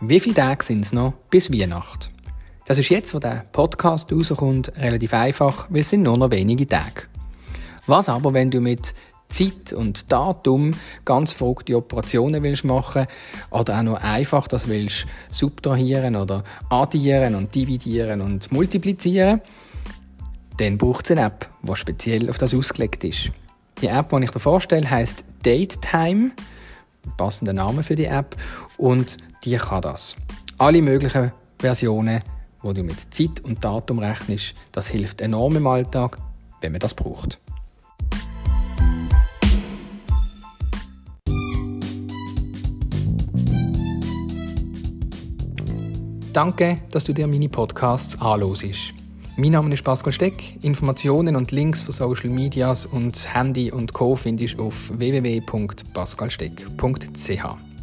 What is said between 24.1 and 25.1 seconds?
die ich dir vorstelle,